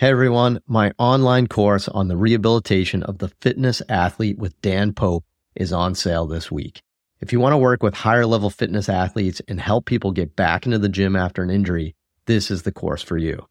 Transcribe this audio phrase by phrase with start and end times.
[0.00, 5.26] Hey everyone, my online course on the rehabilitation of the fitness athlete with Dan Pope
[5.54, 6.80] is on sale this week.
[7.20, 10.64] If you want to work with higher level fitness athletes and help people get back
[10.64, 11.94] into the gym after an injury,
[12.24, 13.46] this is the course for you.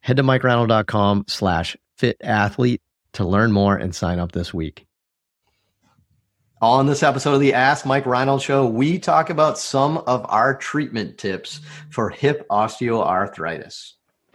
[0.00, 2.82] Head to mikereinold.com slash fit athlete
[3.14, 4.84] to learn more and sign up this week.
[6.60, 10.54] On this episode of the Ask Mike Reinold Show, we talk about some of our
[10.54, 13.94] treatment tips for hip osteoarthritis.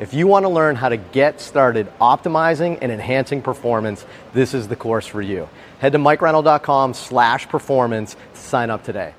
[0.00, 4.66] If you want to learn how to get started optimizing and enhancing performance, this is
[4.66, 5.48] the course for you.
[5.78, 9.14] Head to mikereinold.com slash performance to sign up today.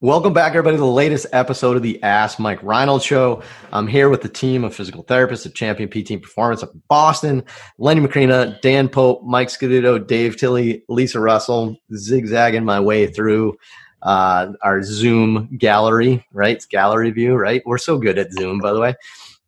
[0.00, 3.42] Welcome back, everybody, to the latest episode of the Ask Mike Reinold Show.
[3.74, 7.44] I'm here with the team of physical therapists at Champion PT Performance up in Boston.
[7.76, 13.58] Lenny Macrina, Dan Pope, Mike Scaduto, Dave Tilley, Lisa Russell, zigzagging my way through
[14.00, 16.56] uh, our Zoom gallery, right?
[16.56, 17.62] It's gallery view, right?
[17.66, 18.94] We're so good at Zoom, by the way.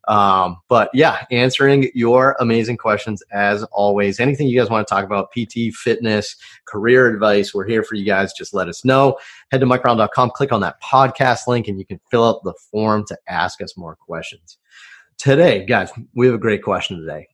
[0.08, 4.18] Um, but yeah, answering your amazing questions as always.
[4.18, 8.06] Anything you guys want to talk about, PT, fitness, career advice, we're here for you
[8.06, 8.32] guys.
[8.32, 9.18] Just let us know.
[9.52, 13.04] Head to mikereinold.com, click on that podcast link, and you can fill out the form
[13.06, 14.56] to ask us more questions.
[15.18, 17.28] Today, guys, we have a great question today.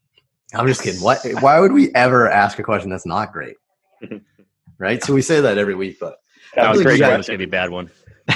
[0.53, 1.01] I'm just kidding.
[1.01, 3.57] Why, why would we ever ask a question that's not great?
[4.79, 5.03] right?
[5.03, 6.17] So we say that every week, but
[6.55, 6.99] that was great.
[6.99, 7.91] Guys, going to be a bad one.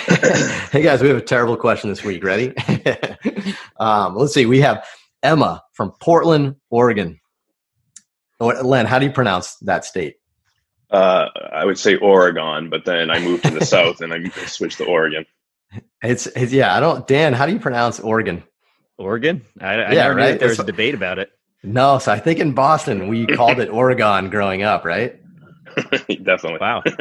[0.70, 2.22] hey guys, we have a terrible question this week.
[2.22, 2.52] Ready?
[3.78, 4.46] um, let's see.
[4.46, 4.86] We have
[5.22, 7.20] Emma from Portland, Oregon.
[8.40, 10.16] Len, how do you pronounce that state?
[10.90, 14.78] Uh, I would say Oregon, but then I moved to the south and I switched
[14.78, 15.26] to Oregon.
[16.02, 16.74] It's, it's yeah.
[16.74, 17.06] I don't.
[17.06, 18.42] Dan, how do you pronounce Oregon?
[18.96, 19.44] Oregon?
[19.60, 20.32] I, I yeah, never right?
[20.32, 21.30] knew there was a debate about it.
[21.62, 25.20] No, so I think in Boston we called it Oregon growing up, right?
[26.22, 26.58] Definitely.
[26.60, 26.82] Wow.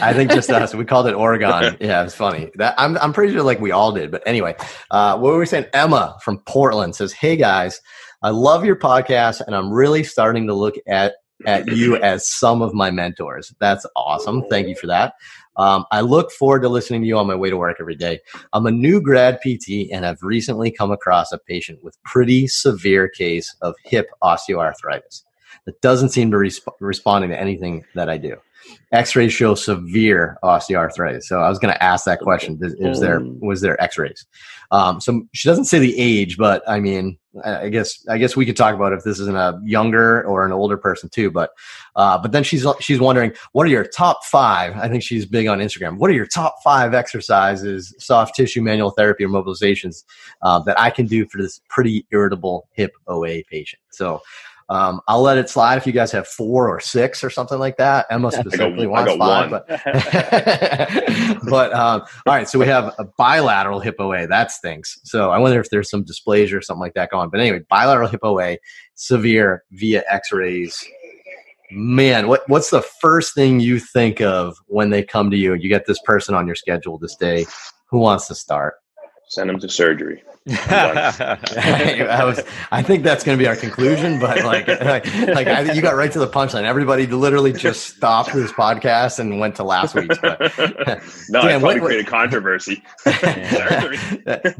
[0.00, 0.74] I think just us.
[0.74, 1.76] We called it Oregon.
[1.80, 2.50] Yeah, it's funny.
[2.56, 4.10] That I'm I'm pretty sure like we all did.
[4.10, 4.56] But anyway,
[4.90, 5.66] uh, what were we saying?
[5.72, 7.80] Emma from Portland says, "Hey guys,
[8.22, 11.14] I love your podcast, and I'm really starting to look at
[11.46, 13.52] at you as some of my mentors.
[13.58, 14.44] That's awesome.
[14.48, 15.14] Thank you for that.
[15.56, 18.20] Um, I look forward to listening to you on my way to work every day.
[18.52, 23.08] I'm a new grad PT and I've recently come across a patient with pretty severe
[23.08, 25.24] case of hip osteoarthritis
[25.66, 28.36] that doesn't seem to be resp- responding to anything that I do.
[28.92, 31.24] X-rays show severe osteoarthritis.
[31.24, 33.40] So I was going to ask that question: is, is, there mm.
[33.40, 34.26] was there X-rays?
[34.70, 38.44] Um, so she doesn't say the age, but I mean, I guess I guess we
[38.44, 41.30] could talk about if this is in a younger or an older person too.
[41.30, 41.50] But
[41.96, 44.76] uh, but then she's she's wondering what are your top five?
[44.76, 45.98] I think she's big on Instagram.
[45.98, 50.04] What are your top five exercises, soft tissue manual therapy or mobilizations
[50.42, 53.80] uh, that I can do for this pretty irritable hip OA patient?
[53.90, 54.20] So
[54.72, 57.76] um, I'll let it slide if you guys have four or six or something like
[57.76, 58.06] that.
[58.10, 59.68] Emma specifically wants five, but,
[61.50, 62.48] but um, all right.
[62.48, 64.26] So we have a bilateral hip OA.
[64.26, 64.98] That stinks.
[65.04, 67.28] So I wonder if there's some dysplasia or something like that going.
[67.28, 68.56] But anyway, bilateral hip OA,
[68.94, 70.82] severe via X-rays.
[71.70, 75.52] Man, what what's the first thing you think of when they come to you?
[75.52, 77.44] You get this person on your schedule this day.
[77.90, 78.76] Who wants to start?
[79.32, 80.22] Send them to surgery.
[80.46, 82.44] I was.
[82.70, 84.20] I think that's going to be our conclusion.
[84.20, 86.64] But like, like, like I, you got right to the punchline.
[86.64, 90.18] Everybody literally just stopped this podcast and went to last week's.
[90.18, 90.38] But,
[91.30, 92.82] no, Dan, I probably what, created controversy.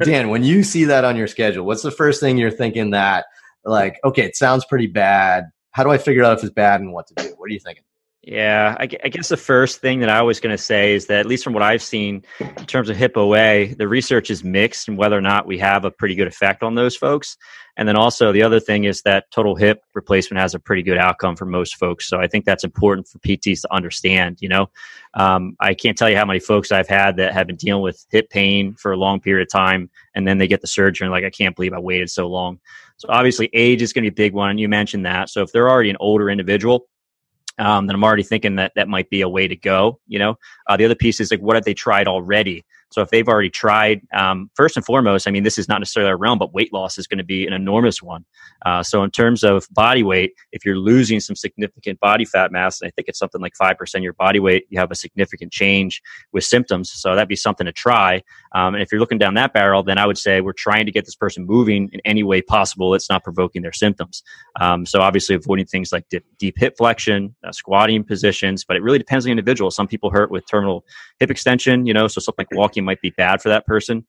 [0.05, 2.93] Dan, when you see that on your schedule, what's the first thing you're thinking?
[2.93, 3.27] That
[3.67, 5.51] like, okay, it sounds pretty bad.
[5.73, 7.35] How do I figure out if it's bad and what to do?
[7.37, 7.85] What are you thinking?
[8.25, 11.19] Yeah, I, I, guess the first thing that I was going to say is that,
[11.19, 14.87] at least from what I've seen in terms of hip OA, the research is mixed
[14.87, 17.37] and whether or not we have a pretty good effect on those folks.
[17.77, 20.99] And then also, the other thing is that total hip replacement has a pretty good
[20.99, 22.09] outcome for most folks.
[22.09, 24.39] So I think that's important for PTs to understand.
[24.41, 24.71] You know,
[25.15, 28.07] um, I can't tell you how many folks I've had that have been dealing with
[28.13, 31.13] hip pain for a long period of time, and then they get the surgery and
[31.13, 32.61] like, I can't believe I waited so long.
[32.99, 34.59] So obviously, age is going to be a big one.
[34.59, 35.29] You mentioned that.
[35.29, 36.87] So if they're already an older individual,
[37.63, 40.01] um, then I'm already thinking that that might be a way to go.
[40.07, 43.11] You know, uh, the other piece is like, what have they tried already So if
[43.11, 46.39] they've already tried, um, first and foremost, I mean, this is not necessarily our realm,
[46.39, 48.25] but weight loss is going to be an enormous one.
[48.67, 52.83] Uh, so in terms of body weight, if you're losing some significant body fat mass,
[52.83, 56.03] I think it's something like 5% of your body weight, you have a significant change
[56.33, 56.93] with symptoms.
[56.93, 58.23] So that'd be something to try.
[58.55, 60.93] Um, and if you're looking down that barrel, then I would say we're trying to
[60.93, 62.95] get this person moving in any way possible.
[62.95, 64.23] It's not provoking their symptoms.
[64.61, 68.83] Um, so obviously avoiding things like dip, deep hip flexion, uh, squatting positions, but it
[68.83, 69.71] really depends on the individual.
[69.71, 70.85] Some people hurt with terminal
[71.19, 74.05] hip extension, you know, so something like walking might be bad for that person.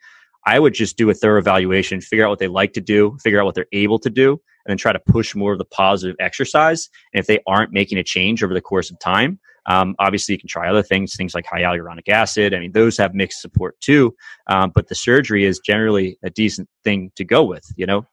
[0.45, 3.39] I would just do a thorough evaluation, figure out what they like to do, figure
[3.39, 6.15] out what they're able to do, and then try to push more of the positive
[6.19, 6.89] exercise.
[7.13, 10.39] And if they aren't making a change over the course of time, um, obviously, you
[10.39, 12.53] can try other things, things like hyaluronic acid.
[12.53, 14.13] I mean, those have mixed support too.
[14.47, 18.05] Um, but the surgery is generally a decent thing to go with, you know?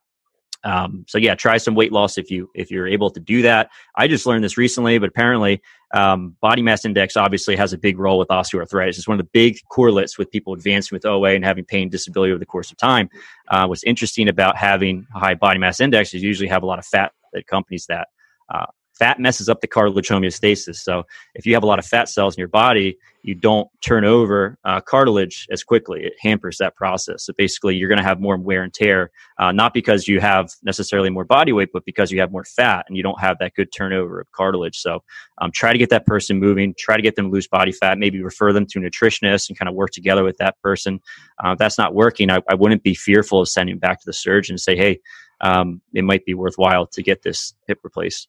[0.64, 3.70] Um, so yeah, try some weight loss if you if you're able to do that.
[3.96, 5.62] I just learned this recently, but apparently,
[5.94, 8.90] um, body mass index obviously has a big role with osteoarthritis.
[8.90, 12.32] It's one of the big correlates with people advancing with OA and having pain disability
[12.32, 13.08] over the course of time.
[13.48, 16.66] Uh, what's interesting about having a high body mass index is you usually have a
[16.66, 18.08] lot of fat that accompanies that.
[18.52, 18.66] Uh,
[19.00, 20.76] fat messes up the cartilage homeostasis.
[20.76, 21.04] So
[21.34, 24.58] if you have a lot of fat cells in your body, you don't turn over
[24.64, 26.04] uh, cartilage as quickly.
[26.04, 27.24] It hampers that process.
[27.24, 30.50] So basically, you're going to have more wear and tear, uh, not because you have
[30.62, 33.54] necessarily more body weight, but because you have more fat and you don't have that
[33.54, 34.78] good turnover of cartilage.
[34.78, 35.02] So
[35.38, 36.74] um, try to get that person moving.
[36.78, 37.98] Try to get them to lose body fat.
[37.98, 41.00] Maybe refer them to a nutritionist and kind of work together with that person.
[41.42, 44.12] Uh, if that's not working, I, I, wouldn't be fearful of sending back to the
[44.12, 45.00] surgeon and say, hey,
[45.40, 48.28] um, it might be worthwhile to get this hip replaced.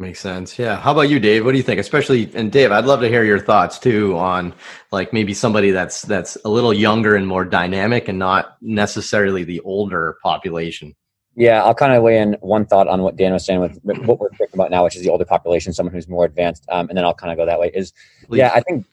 [0.00, 0.60] Makes sense.
[0.60, 0.76] Yeah.
[0.76, 1.44] How about you, Dave?
[1.44, 1.80] What do you think?
[1.80, 4.54] Especially, and Dave, I'd love to hear your thoughts too on
[4.92, 9.58] like maybe somebody that's that's a little younger and more dynamic, and not necessarily the
[9.60, 10.94] older population.
[11.34, 14.20] Yeah, I'll kind of weigh in one thought on what Dan was saying with what
[14.20, 16.96] we're talking about now, which is the older population, someone who's more advanced, um, and
[16.96, 17.72] then I'll kind of go that way.
[17.74, 17.92] Is
[18.28, 18.38] Please.
[18.38, 18.86] yeah, I think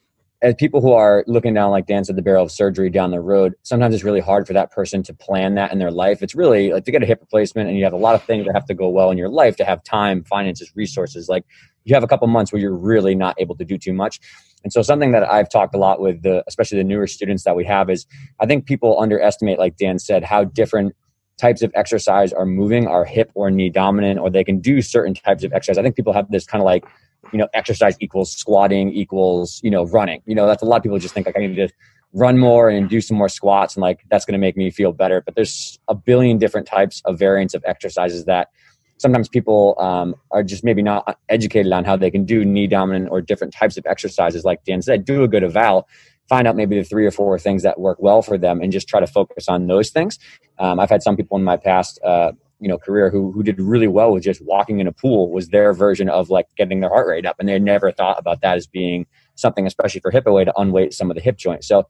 [0.46, 3.20] as people who are looking down, like Dan said, the barrel of surgery down the
[3.20, 6.22] road, sometimes it's really hard for that person to plan that in their life.
[6.22, 8.46] It's really like to get a hip replacement and you have a lot of things
[8.46, 11.28] that have to go well in your life to have time, finances, resources.
[11.28, 11.46] Like
[11.84, 14.20] you have a couple months where you're really not able to do too much.
[14.64, 17.56] And so something that I've talked a lot with the, especially the newer students that
[17.56, 18.06] we have is
[18.40, 20.96] I think people underestimate, like Dan said, how different
[21.40, 25.16] types of exercise are moving, are hip or knee dominant, or they can do certain
[25.16, 25.80] types of exercise.
[25.80, 26.86] I think people have this kind of like
[27.32, 30.22] you know, exercise equals squatting equals, you know, running.
[30.26, 31.70] You know, that's a lot of people just think like I need to
[32.14, 34.94] run more and do some more squats and like that's going to make me feel
[34.94, 35.22] better.
[35.22, 38.50] But there's a billion different types of variants of exercises that
[38.98, 43.10] sometimes people um, are just maybe not educated on how they can do knee dominant
[43.12, 44.46] or different types of exercises.
[44.46, 45.88] Like Dan said, do a good eval,
[46.30, 48.88] find out maybe the three or four things that work well for them and just
[48.88, 50.18] try to focus on those things.
[50.58, 53.60] Um, I've had some people in my past, uh, you know career who who did
[53.60, 56.90] really well with just walking in a pool was their version of like getting their
[56.90, 57.36] heart rate up.
[57.40, 59.06] And they never thought about that as being
[59.36, 61.68] something especially for hip OA, to unweight some of the hip joints.
[61.68, 61.88] So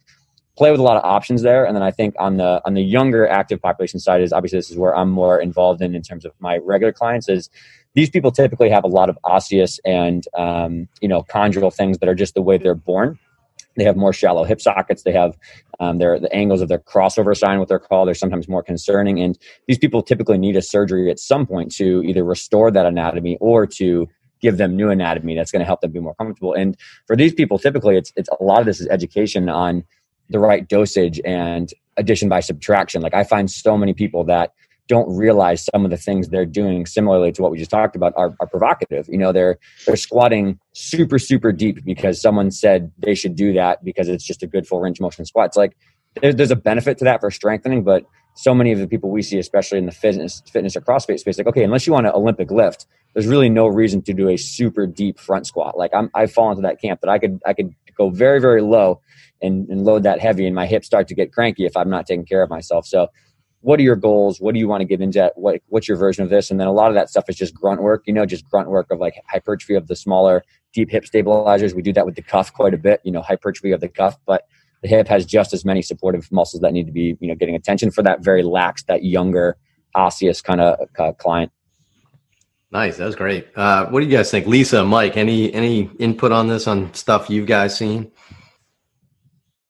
[0.58, 1.66] play with a lot of options there.
[1.66, 4.72] And then i think on the on the younger active population side is obviously this
[4.72, 7.50] is where i'm more involved in in terms of my regular clients is
[7.94, 12.10] these people typically have a lot of osseous and um, you know chondral things that
[12.10, 13.18] are just the way they're born
[13.76, 15.04] they have more shallow hip sockets.
[15.04, 15.38] They have
[15.80, 19.20] um, their the angles of their crossover sign, what they're called, are sometimes more concerning.
[19.20, 19.38] And
[19.68, 23.66] these people typically need a surgery at some point to either restore that anatomy or
[23.68, 24.08] to
[24.42, 26.54] give them new anatomy that's going to help them be more comfortable.
[26.54, 26.78] And
[27.08, 29.84] for these people, typically, it's it's a lot of this is education on
[30.30, 33.02] the right dosage and addition by subtraction.
[33.02, 34.54] Like I find so many people that
[34.88, 38.14] don't realize some of the things they're doing similarly to what we just talked about
[38.16, 39.08] are, are provocative.
[39.10, 43.84] You know they're they're squatting super super deep because someone said they should do that
[43.84, 45.76] because it's just a good full range motion squat it's like
[46.22, 48.06] there's, there's a benefit to that for strengthening but
[48.36, 51.38] so many of the people we see especially in the fitness fitness or crossfit space
[51.38, 54.38] like okay unless you want an olympic lift there's really no reason to do a
[54.38, 55.78] super deep front squat.
[55.78, 58.62] Like i'm i fall into that camp that i could i could go very very
[58.62, 59.02] low
[59.42, 62.06] and, and load that heavy and my hips start to get cranky if i'm not
[62.06, 62.86] taking care of myself.
[62.86, 63.08] So
[63.66, 64.40] what are your goals?
[64.40, 65.32] What do you want to get into?
[65.36, 66.52] What, what's your version of this?
[66.52, 68.70] And then a lot of that stuff is just grunt work, you know, just grunt
[68.70, 71.74] work of like hypertrophy of the smaller deep hip stabilizers.
[71.74, 74.18] We do that with the cuff quite a bit, you know, hypertrophy of the cuff,
[74.28, 74.44] but
[74.84, 77.56] the hip has just as many supportive muscles that need to be, you know, getting
[77.56, 79.58] attention for that very lax, that younger
[79.96, 81.52] osseous kind of uh, client.
[82.70, 82.98] Nice.
[82.98, 83.48] That was great.
[83.56, 84.46] Uh, what do you guys think?
[84.46, 88.12] Lisa, Mike, any, any input on this on stuff you guys seen?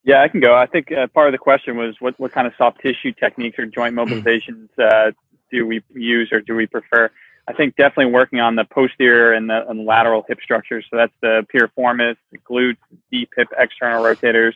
[0.05, 0.55] Yeah, I can go.
[0.55, 3.57] I think uh, part of the question was what, what kind of soft tissue techniques
[3.57, 4.01] or joint hmm.
[4.01, 5.11] mobilizations uh,
[5.51, 7.09] do we use or do we prefer?
[7.47, 10.85] I think definitely working on the posterior and the, and lateral hip structures.
[10.89, 12.77] So that's the piriformis, the glutes,
[13.11, 14.53] deep hip external rotators,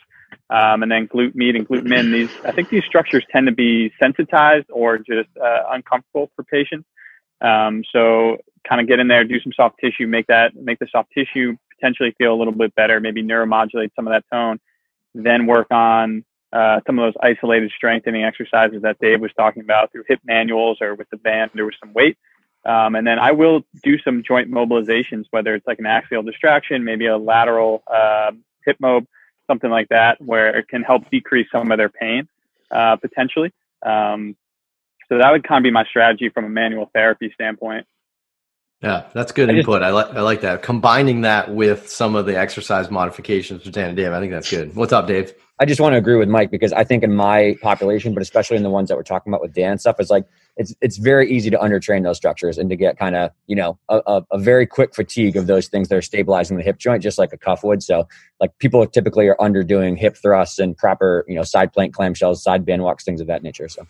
[0.50, 2.12] um, and then glute med and glute min.
[2.12, 6.88] These I think these structures tend to be sensitized or just uh, uncomfortable for patients.
[7.42, 8.38] Um, so
[8.68, 11.56] kind of get in there, do some soft tissue, make that make the soft tissue
[11.76, 14.60] potentially feel a little bit better, maybe neuromodulate some of that tone
[15.26, 19.92] then work on uh, some of those isolated strengthening exercises that Dave was talking about
[19.92, 22.18] through hip manuals or with the band or with some weight.
[22.66, 26.84] Um, and then I will do some joint mobilizations, whether it's like an axial distraction,
[26.84, 28.32] maybe a lateral uh,
[28.66, 29.06] hip mob,
[29.48, 32.28] something like that, where it can help decrease some of their pain
[32.72, 33.54] uh, potentially.
[33.86, 34.36] Um,
[35.08, 37.88] so that would kind of be my strategy from a manual therapy standpoint.
[38.82, 39.82] Yeah, that's good I input.
[39.82, 40.62] Just, I like I like that.
[40.62, 44.50] Combining that with some of the exercise modifications for Dan and Dave, I think that's
[44.50, 44.74] good.
[44.76, 45.34] What's up, Dave?
[45.62, 48.56] I just want to agree with Mike because I think in my population, but especially
[48.56, 50.24] in the ones that we're talking about with Dan stuff, is like
[50.56, 53.78] it's it's very easy to undertrain those structures and to get kind of you know
[53.90, 57.04] a, a, a, very quick fatigue of those things that are stabilizing the hip joint,
[57.04, 57.84] just like a cuff would.
[57.84, 58.08] So
[58.40, 62.66] like people typically are underdoing hip thrusts and proper you know side plank clamshells, side
[62.66, 63.68] band walks, things of that nature.
[63.68, 63.86] So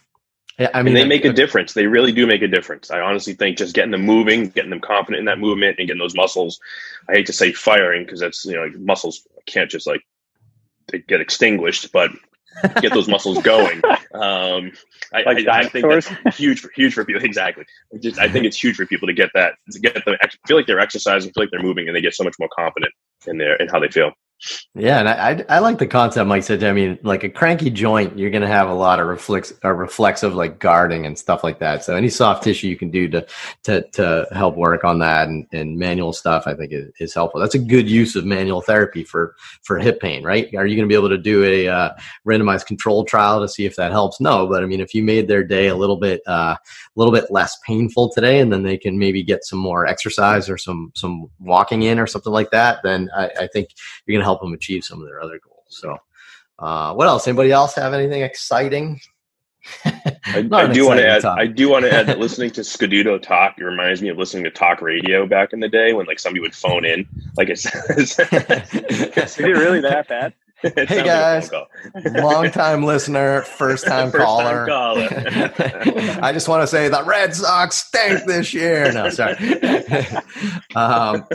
[0.59, 1.73] yeah, I mean, and they make a difference.
[1.73, 2.91] They really do make a difference.
[2.91, 6.01] I honestly think just getting them moving, getting them confident in that movement, and getting
[6.01, 6.59] those muscles.
[7.07, 10.01] I hate to say firing because that's you know like muscles can't just like
[10.91, 12.11] they get extinguished, but
[12.81, 13.81] get those muscles going.
[14.13, 14.73] Um,
[15.13, 17.23] I, like I, I, think that's huge for huge for people.
[17.23, 17.65] Exactly.
[17.99, 20.67] Just, I think it's huge for people to get that to get them feel like
[20.67, 22.91] they're exercising, feel like they're moving, and they get so much more confident
[23.27, 24.11] in their in how they feel.
[24.74, 26.63] Yeah, and I, I, I like the concept Mike said.
[26.63, 29.75] I mean, like a cranky joint, you're going to have a lot of reflex, or
[29.75, 31.84] reflexive like guarding and stuff like that.
[31.84, 33.27] So any soft tissue you can do to
[33.63, 37.41] to to help work on that and, and manual stuff, I think is, is helpful.
[37.41, 40.46] That's a good use of manual therapy for for hip pain, right?
[40.55, 41.89] Are you going to be able to do a uh,
[42.25, 44.22] randomized control trial to see if that helps?
[44.22, 46.60] No, but I mean, if you made their day a little bit uh, a
[46.96, 50.58] little bit less painful today, and then they can maybe get some more exercise or
[50.58, 53.69] some some walking in or something like that, then I, I think
[54.05, 55.65] you're going to help them achieve some of their other goals.
[55.69, 55.98] So,
[56.59, 57.27] uh, what else?
[57.27, 59.00] Anybody else have anything exciting?
[59.86, 61.25] I, I do want to add.
[61.25, 64.43] I do want to add that listening to Scaduto talk it reminds me of listening
[64.45, 67.07] to talk radio back in the day when like somebody would phone in.
[67.38, 70.33] Like it says, is it really that bad?
[70.62, 74.65] hey guys, like long time listener, first time caller.
[74.65, 75.07] caller.
[76.21, 78.91] I just want to say the Red Sox stink this year.
[78.91, 79.36] No, sorry.
[80.75, 81.25] um,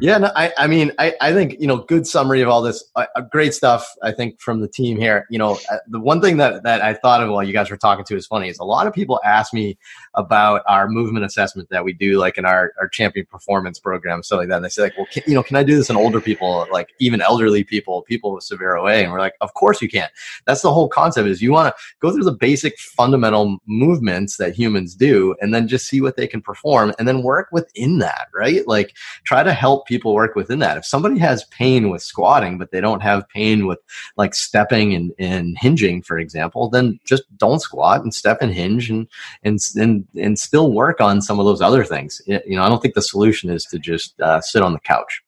[0.00, 2.82] yeah, no, I, I mean, I, I think, you know, good summary of all this.
[2.96, 5.26] Uh, uh, great stuff, I think, from the team here.
[5.28, 7.76] You know, uh, the one thing that, that I thought of while you guys were
[7.76, 9.78] talking to is funny is a lot of people ask me
[10.14, 14.38] about our movement assessment that we do, like in our, our champion performance program, stuff
[14.38, 14.56] like that.
[14.56, 16.66] And they say, like, well, can, you know, can I do this in older people,
[16.72, 18.94] like even elderly people, people with severe OA?
[18.94, 20.08] And we're like, of course you can.
[20.46, 24.54] That's the whole concept is you want to go through the basic fundamental movements that
[24.54, 28.28] humans do and then just see what they can perform and then work within that,
[28.34, 28.66] right?
[28.66, 30.78] Like try to help people work within that.
[30.78, 33.80] If somebody has pain with squatting, but they don't have pain with
[34.16, 38.88] like stepping and, and hinging, for example, then just don't squat and step and hinge
[38.88, 39.08] and,
[39.42, 42.22] and, and, and still work on some of those other things.
[42.26, 45.22] You know, I don't think the solution is to just uh, sit on the couch.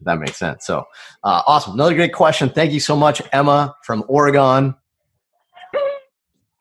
[0.00, 0.66] If that makes sense.
[0.66, 0.86] So
[1.24, 1.74] uh, awesome.
[1.74, 2.48] Another great question.
[2.48, 4.74] Thank you so much, Emma from Oregon.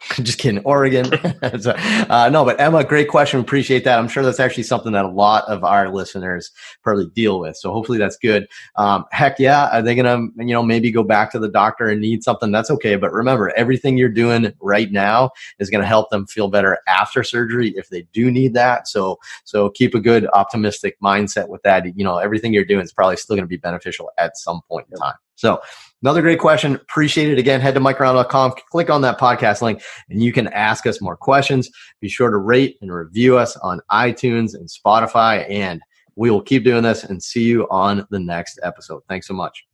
[0.21, 1.05] just kidding, Oregon.
[1.59, 1.71] so,
[2.09, 3.39] uh, no, but Emma, great question.
[3.39, 3.99] Appreciate that.
[3.99, 6.51] I'm sure that's actually something that a lot of our listeners
[6.83, 7.55] probably deal with.
[7.57, 8.47] So hopefully that's good.
[8.75, 12.01] Um, heck yeah, are they gonna, you know, maybe go back to the doctor and
[12.01, 12.51] need something?
[12.51, 12.95] That's okay.
[12.95, 17.23] But remember, everything you're doing right now is going to help them feel better after
[17.23, 18.87] surgery if they do need that.
[18.87, 21.85] So, so keep a good optimistic mindset with that.
[21.97, 24.87] You know, everything you're doing is probably still going to be beneficial at some point
[24.91, 25.15] in time.
[25.39, 25.61] So
[26.01, 26.75] another great question.
[26.75, 27.39] Appreciate it.
[27.39, 31.15] Again, head to mikereinold.com, click on that podcast link, and you can ask us more
[31.15, 31.69] questions.
[32.01, 35.49] Be sure to rate and review us on iTunes and Spotify.
[35.49, 35.81] And
[36.17, 39.01] we will keep doing this and see you on the next episode.
[39.07, 39.65] Thanks so much.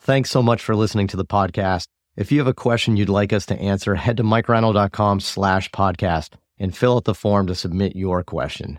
[0.00, 1.86] Thanks so much for listening to the podcast.
[2.16, 6.34] If you have a question you'd like us to answer, head to mikereinold.com slash podcast
[6.58, 8.78] and fill out the form to submit your question.